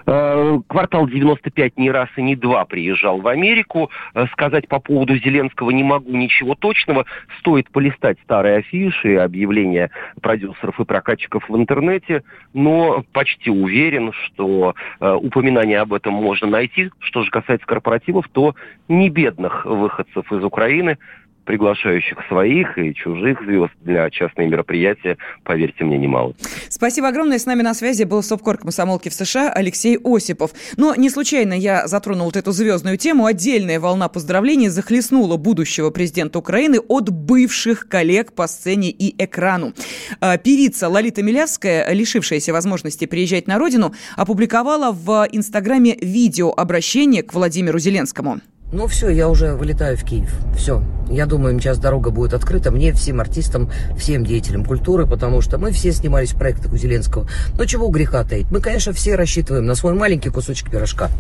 [0.07, 3.91] Э, квартал 95 не раз и не два приезжал в Америку.
[4.15, 7.07] Э, сказать по поводу Зеленского не могу ничего точного.
[7.41, 12.23] Стоит полистать старые афиши, объявления продюсеров и прокатчиков в интернете,
[12.53, 16.91] но почти уверен, что э, упоминание об этом можно найти.
[17.01, 18.55] Что же касается корпоративов, то
[18.89, 20.99] не бедных выходцев из Украины
[21.45, 26.35] приглашающих своих и чужих звезд для частные мероприятия, поверьте мне, немало.
[26.69, 27.39] Спасибо огромное.
[27.39, 30.53] С нами на связи был СОПКОР комсомолки в США Алексей Осипов.
[30.77, 33.27] Но не случайно я затронул вот эту звездную тему.
[33.27, 39.73] Отдельная волна поздравлений захлестнула будущего президента Украины от бывших коллег по сцене и экрану.
[40.21, 47.35] А, певица Лолита Милявская, лишившаяся возможности приезжать на родину, опубликовала в Инстаграме видео обращение к
[47.35, 48.41] Владимиру Зеленскому.
[48.73, 50.35] Ну все, я уже вылетаю в Киев.
[50.57, 50.83] Все.
[51.11, 55.73] Я думаю, сейчас дорога будет открыта мне, всем артистам, всем деятелям культуры, потому что мы
[55.73, 57.27] все снимались в проектах у Зеленского.
[57.59, 58.51] Но чего греха таить?
[58.51, 61.11] Мы, конечно, все рассчитываем на свой маленький кусочек пирожка.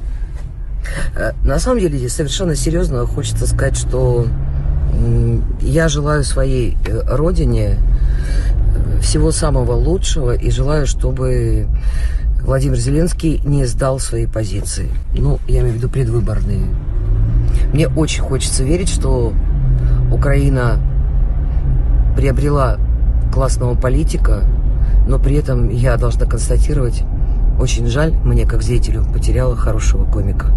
[1.14, 4.26] Э, на самом деле, совершенно серьезно хочется сказать, что
[5.60, 11.66] я желаю своей э, родине э, всего самого лучшего и желаю, чтобы
[12.40, 14.88] Владимир Зеленский не сдал свои позиции.
[15.14, 16.66] Ну, я имею в виду предвыборные.
[17.72, 19.32] Мне очень хочется верить, что
[20.12, 20.78] Украина
[22.16, 22.78] приобрела
[23.32, 24.44] классного политика,
[25.06, 27.02] но при этом я должна констатировать,
[27.58, 30.48] очень жаль, мне как зрителю потеряла хорошего комика.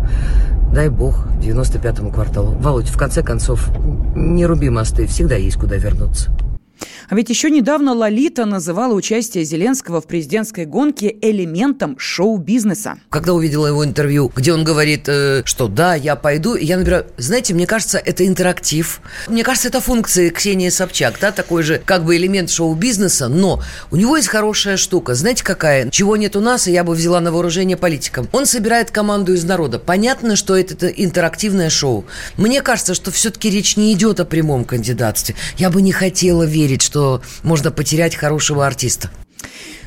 [0.74, 2.51] Дай бог 95-му кварталу.
[2.59, 3.70] Володь, в конце концов,
[4.16, 6.32] не руби мосты, всегда есть куда вернуться.
[7.09, 12.97] А ведь еще недавно Лолита называла участие Зеленского в президентской гонке элементом шоу-бизнеса.
[13.09, 17.53] Когда увидела его интервью, где он говорит, э, что да, я пойду, я, например, знаете,
[17.53, 19.01] мне кажется, это интерактив.
[19.28, 23.61] Мне кажется, это функция Ксении Собчак, да, такой же как бы элемент шоу-бизнеса, но
[23.91, 25.13] у него есть хорошая штука.
[25.15, 25.89] Знаете, какая?
[25.89, 28.28] Чего нет у нас, и я бы взяла на вооружение политикам.
[28.32, 29.80] Он собирает команду из народа.
[29.80, 32.05] Понятно, что это интерактивное шоу.
[32.38, 35.36] Мне кажется, что все-таки речь не идет о прямом кандидатстве.
[35.57, 39.11] Я бы не хотела верить, что что можно потерять хорошего артиста.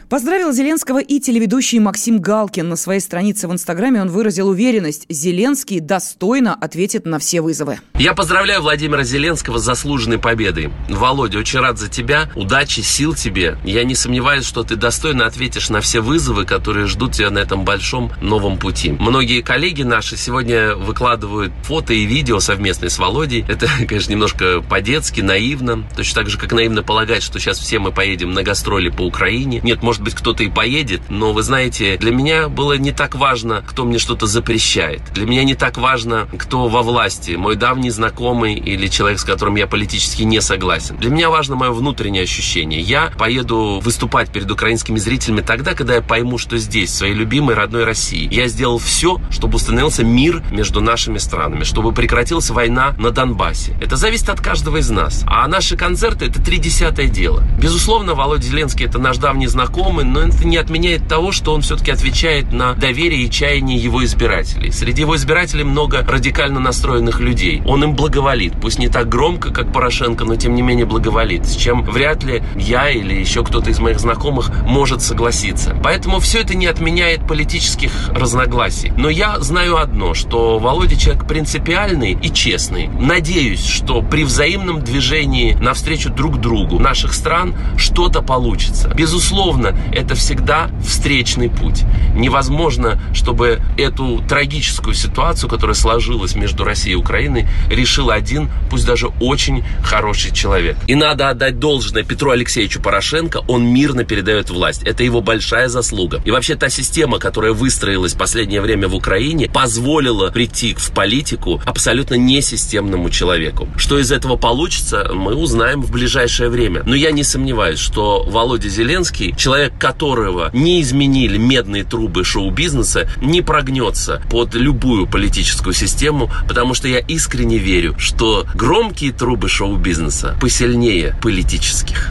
[0.08, 2.66] Поздравил Зеленского и телеведущий Максим Галкин.
[2.66, 7.80] На своей странице в Инстаграме он выразил уверенность, Зеленский достойно ответит на все вызовы.
[7.98, 10.70] Я поздравляю Владимира Зеленского с заслуженной победой.
[10.88, 12.30] Володя, очень рад за тебя.
[12.36, 13.58] Удачи, сил тебе.
[13.64, 17.66] Я не сомневаюсь, что ты достойно ответишь на все вызовы, которые ждут тебя на этом
[17.66, 18.92] большом новом пути.
[18.92, 23.44] Многие коллеги наши сегодня выкладывают фото и видео совместные с Володей.
[23.46, 25.86] Это, конечно, немножко по-детски, наивно.
[25.94, 29.60] Точно так же, как наивно полагать, что сейчас все мы поедем на гастроли по Украине.
[29.62, 33.16] Нет, может может быть, кто-то и поедет, но вы знаете, для меня было не так
[33.16, 35.02] важно, кто мне что-то запрещает.
[35.12, 39.56] Для меня не так важно, кто во власти, мой давний знакомый или человек, с которым
[39.56, 40.96] я политически не согласен.
[40.98, 42.80] Для меня важно мое внутреннее ощущение.
[42.80, 47.56] Я поеду выступать перед украинскими зрителями тогда, когда я пойму, что здесь, в своей любимой
[47.56, 53.10] родной России, я сделал все, чтобы установился мир между нашими странами, чтобы прекратилась война на
[53.10, 53.76] Донбассе.
[53.80, 55.24] Это зависит от каждого из нас.
[55.26, 57.42] А наши концерты– это три десятое дело.
[57.60, 61.90] Безусловно, Володя Зеленский– это наш давний знакомый, но это не отменяет того, что он все-таки
[61.90, 64.70] отвечает на доверие и чаяние его избирателей.
[64.70, 67.62] Среди его избирателей много радикально настроенных людей.
[67.66, 68.54] Он им благоволит.
[68.60, 71.46] Пусть не так громко, как Порошенко, но тем не менее благоволит.
[71.46, 75.76] С чем вряд ли я или еще кто-то из моих знакомых может согласиться.
[75.82, 78.92] Поэтому все это не отменяет политических разногласий.
[78.96, 82.88] Но я знаю одно, что Володя человек принципиальный и честный.
[82.88, 88.92] Надеюсь, что при взаимном движении навстречу друг другу наших стран что-то получится.
[88.94, 91.84] Безусловно, это всегда встречный путь.
[92.14, 99.08] Невозможно, чтобы эту трагическую ситуацию, которая сложилась между Россией и Украиной, решил один, пусть даже
[99.20, 100.76] очень хороший человек.
[100.86, 104.82] И надо отдать должное Петру Алексеевичу Порошенко, он мирно передает власть.
[104.82, 106.20] Это его большая заслуга.
[106.24, 111.60] И вообще та система, которая выстроилась в последнее время в Украине, позволила прийти в политику
[111.64, 113.68] абсолютно несистемному человеку.
[113.76, 116.82] Что из этого получится, мы узнаем в ближайшее время.
[116.84, 123.42] Но я не сомневаюсь, что Володя Зеленский, человек которого не изменили медные трубы шоу-бизнеса, не
[123.42, 131.14] прогнется под любую политическую систему, потому что я искренне верю, что громкие трубы шоу-бизнеса посильнее
[131.22, 132.10] политических.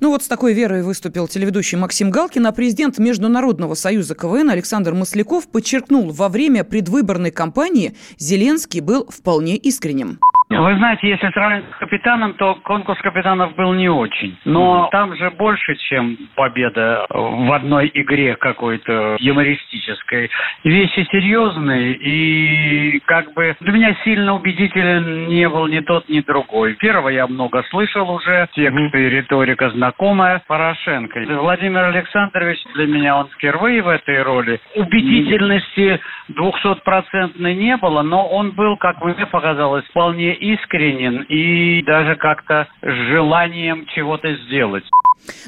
[0.00, 4.94] Ну вот с такой верой выступил телеведущий Максим Галкин, а президент Международного союза КВН Александр
[4.94, 10.20] Масляков подчеркнул, во время предвыборной кампании Зеленский был вполне искренним.
[10.50, 14.38] Вы знаете, если сравнивать с капитаном, то конкурс капитанов был не очень.
[14.44, 20.30] Но mm там же больше, чем победа в одной игре какой-то юмористической.
[20.64, 26.74] Вещи серьезные, и как бы для меня сильно убедителен не был ни тот, ни другой.
[26.74, 31.20] Первого я много слышал уже, тексты и риторика знакомая Порошенко.
[31.40, 34.58] Владимир Александрович для меня он впервые в этой роли.
[34.74, 42.68] Убедительности двухсотпроцентной не было, но он был, как мне показалось, вполне искренен и даже как-то
[42.82, 44.84] с желанием чего-то сделать.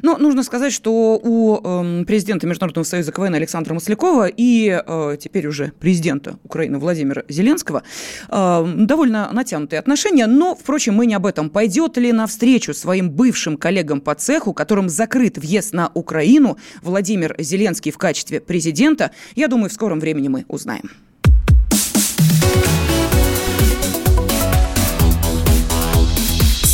[0.03, 5.47] Но нужно сказать, что у э, президента Международного союза КВН Александра Маслякова и э, теперь
[5.47, 7.83] уже президента Украины Владимира Зеленского
[8.29, 10.27] э, довольно натянутые отношения.
[10.27, 11.51] Но, впрочем, мы не об этом.
[11.51, 17.93] Пойдет ли навстречу своим бывшим коллегам по цеху, которым закрыт въезд на Украину, Владимир Зеленский
[17.93, 20.91] в качестве президента, я думаю, в скором времени мы узнаем.